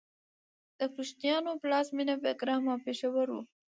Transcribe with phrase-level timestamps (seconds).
[0.79, 3.37] د کوشانیانو پلازمینه بګرام او پیښور و